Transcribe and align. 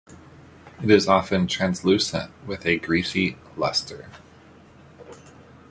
It 0.81 0.89
is 0.89 1.07
often 1.07 1.45
translucent 1.45 2.31
with 2.47 2.65
a 2.65 2.79
greasy 2.79 3.37
luster. 3.55 4.09